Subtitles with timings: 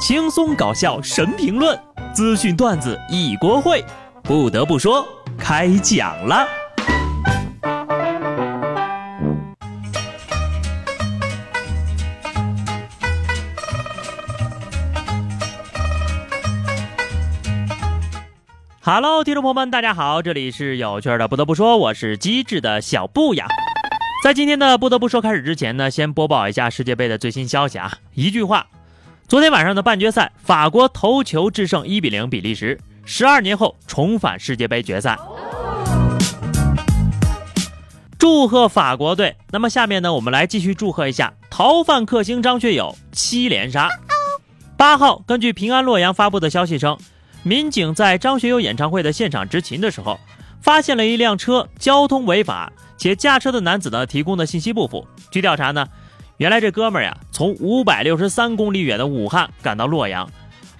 [0.00, 1.78] 轻松搞笑神评论，
[2.14, 3.84] 资讯段子一锅烩。
[4.22, 5.06] 不得不说，
[5.38, 6.48] 开讲了。
[18.80, 21.28] Hello，听众朋友们，大家好，这里是有趣的。
[21.28, 23.46] 不得不说，我是机智的小布呀。
[24.24, 27.92] 在今天的不得不说开始之前呢，先播报一下世界杯的最新消息啊。
[28.14, 28.66] 一句话，
[29.30, 35.16] 昨天晚上的半决赛，法国头球制胜一比零比利时，十二年后重返世界杯决赛。
[38.18, 39.36] 祝贺法国队！
[39.52, 43.88] 那么下面呢，我们来继续祝贺一下逃犯克星张学友七连杀。
[44.76, 46.98] 八号，根据平安洛阳发布的消息称，
[47.44, 50.18] 民警在张学友演唱会的现场执勤的时候，
[50.60, 52.72] 发现了一辆车交通违法。
[52.98, 55.06] 且驾车的男子呢提供的信息不符。
[55.30, 55.86] 据调查呢，
[56.40, 60.26] 原来这哥们儿呀从五百六十三公里远的武汉赶到洛阳，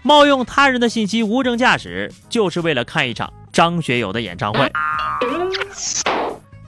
[0.02, 4.72] 冒用他人的信息无证驾驶，就是为了看一场张学友的演唱会。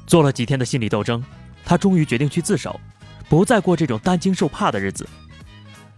[0.07, 1.25] 做了几天的心理斗争，
[1.65, 2.79] 他终于决定去自首，
[3.31, 5.09] 不再过这种担惊受怕的日子。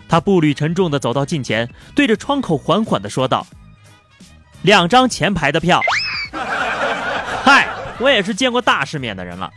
[0.08, 3.44] 他步履沉重地走到近前，对着窗口缓缓地说道
[4.62, 5.82] ：“两张前排的票。”
[7.42, 7.68] 嗨。
[8.00, 9.48] 我也是见过大世面的人了，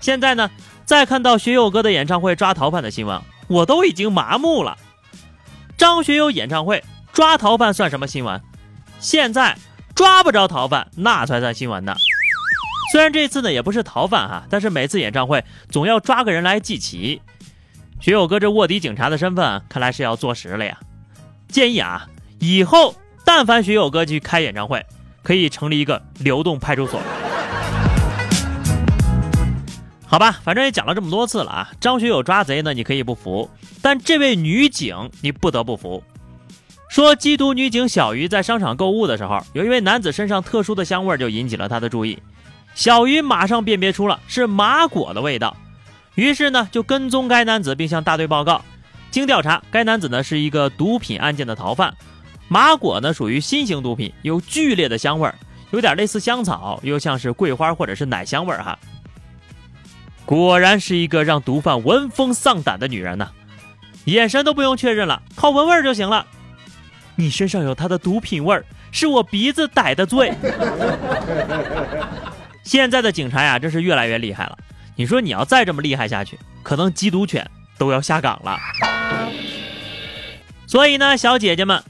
[0.00, 0.50] 现在呢，
[0.84, 4.76] 再看到学友哥的演唱会抓逃犯的新闻，我都已经麻木了。
[5.76, 8.40] 张学友演唱会抓逃犯算什么新闻？
[8.98, 9.58] 现在
[9.94, 11.96] 抓不着逃犯，那才算新闻呢。
[12.92, 17.20] 虽然这次呢也不是逃犯哈，但是每次演唱会总要抓个人来记齐。
[18.00, 20.78] 学友哥这卧底警察的身份，看来是要坐实了呀。
[21.48, 22.06] 建议啊，
[22.38, 24.84] 以后但凡学友哥去开演唱会，
[25.22, 27.00] 可以成立一个流动派出所。
[30.16, 31.70] 好吧，反正也讲了这么多次了啊。
[31.78, 33.50] 张学友抓贼呢，你可以不服，
[33.82, 36.02] 但这位女警你不得不服。
[36.88, 42.18] 说缉毒女警小鱼在商场购物的时候，有一位男子身上特殊的香味就引起了她的注意。
[42.74, 45.54] 小鱼马上辨别出了是麻果的味道，
[46.14, 48.62] 于是呢就跟踪该男子，并向大队报告。
[49.10, 51.94] 经调查，该男子呢是一个毒品案件的逃犯。
[52.48, 55.34] 麻果呢属于新型毒品，有剧烈的香味儿，
[55.72, 58.78] 有点类似香草，又像是桂花或者是奶香味儿哈。
[60.26, 63.28] 果然是一个让毒贩闻风丧胆的女人呐，
[64.06, 66.26] 眼神都不用确认了，靠闻味就行了。
[67.14, 70.34] 你身上有他的毒品味儿，是我鼻子逮的罪。
[72.64, 74.58] 现在的警察呀，真是越来越厉害了。
[74.96, 77.48] 你说你要再这么厉害下去，可能缉毒犬
[77.78, 78.58] 都要下岗了。
[80.66, 81.80] 所以呢，小姐姐们，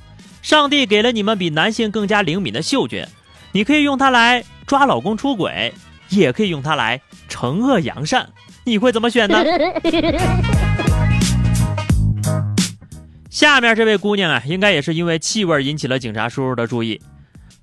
[0.43, 3.09] 上帝给了你们比男性更加灵敏的嗅觉，
[3.53, 5.73] 你可以用它来抓老公出轨。
[6.09, 7.01] 也可以用它来
[7.37, 8.31] 惩恶扬善，
[8.65, 9.45] 你会怎么选呢？
[13.29, 16.99] 下面这位姑娘啊，应该也是因为气味引起了警察叔叔的注意。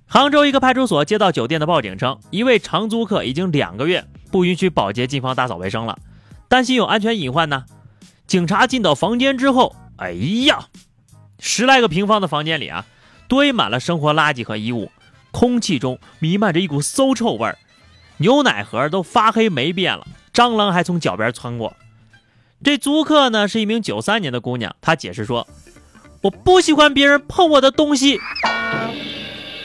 [0.06, 5.98] 杭州一个派出所接到酒店的报警称，一位长租客已经两个月不允许保洁进房打扫卫生了，
[6.48, 7.66] 担心有安全隐患呢。
[8.28, 10.68] 警察进到房间之后，哎呀，
[11.40, 12.86] 十来个平方的房间里啊，
[13.28, 14.92] 堆满了生活垃圾和衣物，
[15.32, 17.58] 空气中弥漫着一股馊臭味儿。
[18.18, 21.76] 牛奶盒都发黑霉变了，蟑螂还从脚边窜过。
[22.64, 25.48] 这租客呢是一名九三年的姑娘，她解释说
[26.24, 28.20] ：“我不喜欢别人碰我的东西。”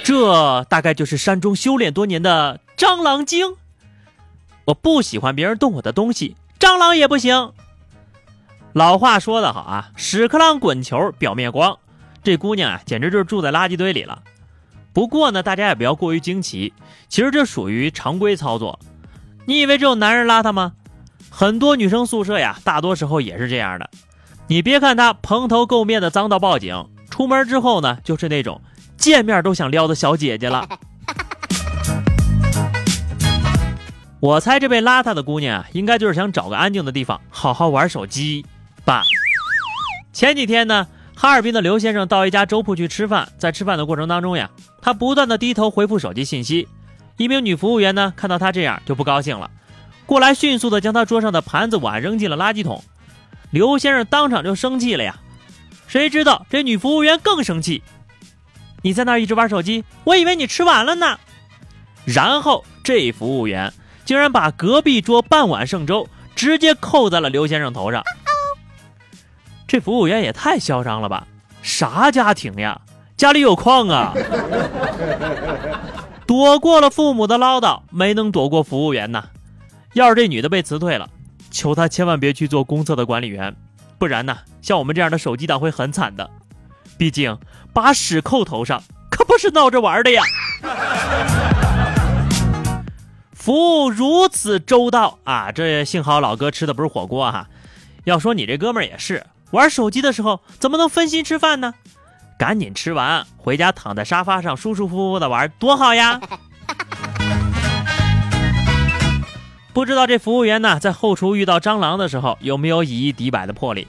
[0.02, 3.54] 这大概就是山中修炼多年的蟑螂精。
[4.64, 7.52] 我不喜欢别人动我的东西，蟑螂也不行。
[8.72, 11.78] 老话说得好啊，屎壳郎滚球表面光。
[12.22, 14.22] 这姑娘啊，简直就是住在垃圾堆里了。
[14.98, 16.72] 不过呢，大家也不要过于惊奇，
[17.08, 18.80] 其实这属于常规操作。
[19.46, 20.72] 你以为只有男人邋遢吗？
[21.30, 23.88] 很多女生宿舍呀，大多时候也是这样的。
[24.48, 28.60] 你别看她蓬头垢面的脏到报警，出门之后呢，就是那种
[28.96, 30.66] 见面都想撩的小姐姐了。
[34.18, 38.44] 我猜这位邋遢的姑娘啊，应该就是想找个安静的地方好好玩手机
[38.84, 39.04] 吧。
[40.12, 40.88] 前几天呢。
[41.20, 44.48] 哈尔滨的刘先生到一家粥铺去吃饭，在吃饭的过程当中呀，
[44.88, 46.66] 他不断的低头回复手机信息。
[47.18, 49.50] 一名女服务员呢，看到他这样就不高兴了，
[50.06, 52.82] 过来迅速的将他桌上的盘子碗扔进了垃圾桶。
[53.50, 55.18] 刘先生当场就生气了呀，
[55.88, 57.82] 谁知道这女服务员更生气，
[58.80, 61.20] 你在那一直玩手机，我以为你吃完了呢。
[62.06, 63.70] 然后这服务员
[64.06, 68.02] 竟然把隔壁桌半碗剩粥直接扣在了刘先生头上。
[69.66, 71.26] 这服务员也太嚣张了吧！
[71.60, 72.80] 啥家庭呀？
[73.18, 74.14] 家里有矿啊！
[76.24, 79.24] 躲过了父母的唠叨，没能躲过服务员呐。
[79.94, 81.10] 要是这女的被辞退了，
[81.50, 83.56] 求她千万别去做公厕的管理员，
[83.98, 86.30] 不然呢，像我们这样的手机党会很惨的。
[86.96, 87.36] 毕竟
[87.72, 88.80] 把屎扣头上
[89.10, 90.22] 可不是闹着玩的呀。
[93.32, 97.48] 服务如此周到啊，这幸好老哥吃的不是火锅哈。
[98.04, 101.74] 要说你这哥们儿也是，玩手机的时候怎么能分心吃饭呢？
[102.38, 106.20] 赶紧吃完回家躺在沙发上舒舒服服的玩多好呀！
[109.74, 113.88] 不知道这服务员呢在后厨遇到蟑螂的时候有没有以一敌百的魄力？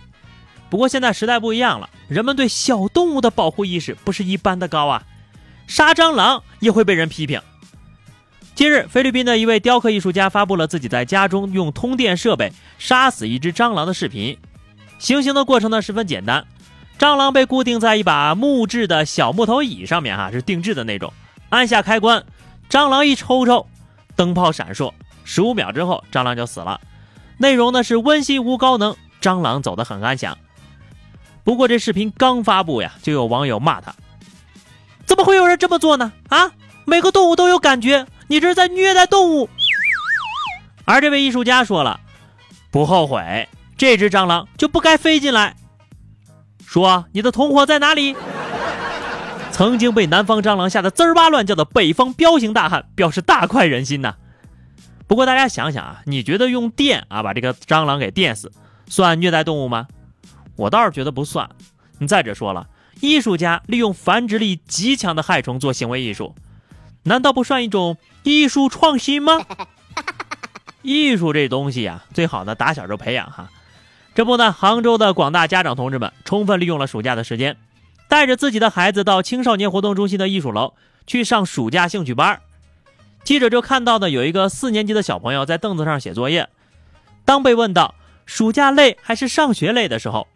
[0.69, 5.04] 不过现在时代不一样了，人们对小动物的保护意识不是一般的高啊，
[5.68, 7.40] 杀蟑螂也会被人批评。
[8.56, 14.38] 近日，菲律宾的一位雕刻艺术家发布了自己在家中用通电设备杀死一只蟑螂的视频。
[14.98, 16.46] 行刑的过程呢十分简单，
[17.00, 21.13] 蟑螂被固定在一把木质的小木头椅上面，哈，是定制的那种。
[21.48, 22.25] 按下开关，
[22.69, 23.66] 蟑螂一抽抽，
[24.18, 24.92] 灯泡闪烁，
[25.24, 26.81] 十五秒之后，蟑螂就死了。
[27.38, 30.38] 内容呢是温馨无高能，蟑螂走得很安详。
[31.46, 33.96] 不过这视频刚发布呀，就有网友骂他：
[35.06, 36.12] 怎么会有人这么做呢？
[36.28, 36.51] 啊，
[36.84, 38.06] 每个动物都有感觉。
[38.28, 39.50] 你这是在虐待动物，
[40.84, 41.98] 而这位艺术家说了，
[42.69, 43.48] 不后悔，
[43.78, 45.56] 这只蟑螂就不该飞进来。
[46.69, 48.16] 说你的同伙在哪里？
[49.51, 54.18] 曾经被南方蟑螂吓得滋儿哇乱叫的北方彪形大汉表示大快人心呐。
[55.07, 58.51] 不过大家想想啊，你觉得用电啊把这个蟑螂给电死，
[58.86, 59.88] 算虐待动物吗？
[60.57, 61.50] 我倒是觉得不算。
[61.98, 62.68] 你再者说了，
[63.01, 66.36] 艺术家利用繁殖力极强的害虫做行为艺术。
[67.01, 69.42] 难道不算一种艺术创新吗？
[70.83, 73.50] 艺术这东西呀，最好呢打小就培养哈。
[74.19, 77.56] 这不呢，杭州的广大家长同志们充分利用了暑假的时间，
[78.10, 80.74] 带着自己的孩子到青少年活动中心的艺术楼
[81.07, 82.42] 去上暑假兴趣班。
[83.24, 86.50] 记者就看到呢，有一个四年级的小朋友在凳子上写作业。
[87.24, 87.95] 当被问到
[88.25, 90.27] 暑假累还是上学累的时候，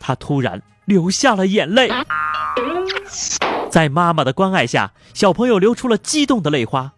[0.00, 1.92] 他突然流下了眼泪。
[3.70, 6.90] 在妈妈的关爱下，小朋友流出了激动的泪花。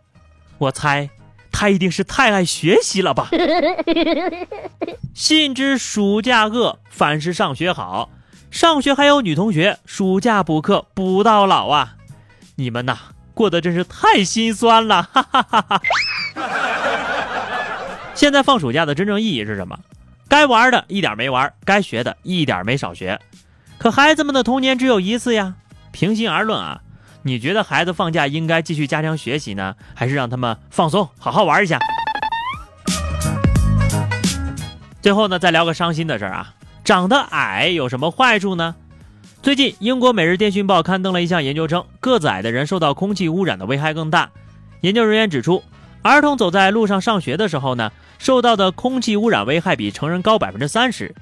[0.57, 1.11] 我猜，
[1.53, 3.29] 他一定是太爱学习了吧。
[5.15, 8.11] 信之暑假饿，反是上学好。
[8.51, 11.97] 上学还有女同学，暑假补课补到老啊！
[12.57, 12.99] 你们呐，
[13.35, 15.03] 过得真是太心酸了。
[15.13, 15.83] 哈哈哈哈
[18.15, 19.79] 现在放暑假的真正意义是什么？
[20.29, 23.19] 该玩的一点没玩，该学的一点没少学。
[23.79, 25.55] 可孩子们的童年只有一次呀。
[25.93, 26.81] 平心而论啊，
[27.23, 31.79] 你觉得孩子放假应该继续加强学习呢，还是让他们放松，好好玩一下？
[35.03, 38.75] 最后呢，再聊个伤心的事儿啊，长得矮有什么坏处呢？
[39.43, 44.31] 最近，英国《每日电讯报》刊登了一项研究称，个子矮的人受到空气污染的危害更大。
[44.81, 45.63] 研究人员指出，
[46.03, 51.15] 儿童走在路上上学的时候呢，受到的空气污染危害比成人高百分之三十，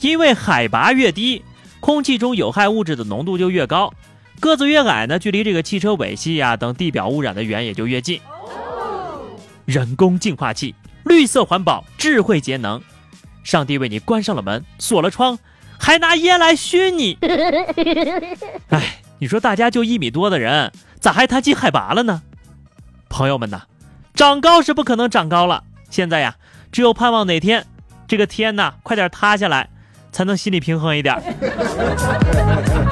[0.00, 1.42] 因为海拔越低，
[1.80, 3.92] 空气中有害物质的浓度就越高。
[4.40, 8.20] 个子越矮呢，距离这个汽车尾气呀等地表污染的源也就越近。
[9.64, 10.74] 人工净化器，
[11.04, 12.82] 绿色环保，智慧节能。
[13.44, 15.38] 上帝为你关上了门，锁了窗，
[15.78, 17.16] 还拿烟来熏你。
[18.70, 22.22] 哎，你说大家就一米多的人，咋还谈起海拔了呢？
[23.08, 23.62] 朋友们呐，
[24.14, 25.62] 长高是不可能长高了。
[25.90, 26.36] 现在呀，
[26.72, 27.66] 只有盼望哪天
[28.08, 29.68] 这个天呐快点塌下来，
[30.10, 31.16] 才能心里平衡一点。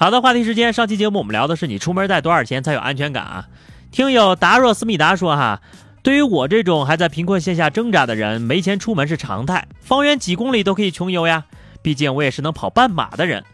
[0.00, 0.72] 好的，话题时间。
[0.72, 3.48] 上期节目我们聊的是你出门带多少钱才有安全感啊？
[3.90, 5.60] 听友达若思密达说哈，
[6.04, 11.46] 对于我这种还在贫困线下挣扎的人，没钱出门是常态，方圆几公里都可以穷游呀。
[11.82, 13.44] 毕竟我也是能跑半马的人。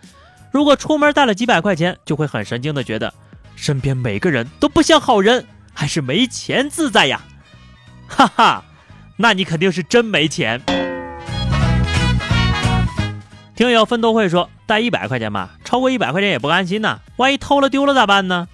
[0.50, 3.14] 如果出门带了几百块钱，就会很神经的觉得
[3.56, 7.22] 身边每个人都不像好人，还是没钱自在呀。
[8.06, 8.62] 哈哈，
[9.16, 10.60] 那你肯定是真没钱。
[13.56, 18.48] 听友奋斗会说带一百块钱吧，超过一百块钱也不安心呐，万一偷了丢了咋办呢？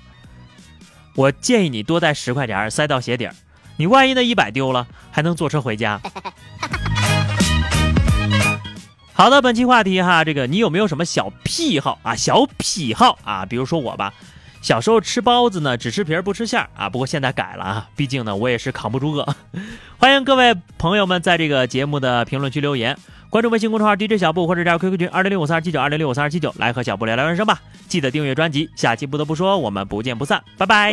[1.16, 3.34] 我建议你多带十块钱塞到鞋底儿，
[3.76, 6.00] 你万一那一百丢了，还能坐车回家。
[9.12, 12.16] 好的，本期话题哈，这个你有没有什么小癖好啊？
[12.16, 13.44] 小癖好啊？
[13.44, 14.14] 比如说我吧，
[14.60, 19.26] 小时候吃包子呢，只吃皮儿不吃馅儿啊，不过现在改了啊，毕竟呢我也是扛不住饿。
[19.98, 22.96] 欢迎各位朋友们在这个节目的评论区留言。
[23.30, 27.60] 关注微信公众号 DJ 小布或者加入 QQ 群二零六五三二七九二零六五三二七九，来和小布聊聊人生吧。
[27.86, 30.92] 记得订阅专辑，下期不得不说，我们不见不散，拜拜。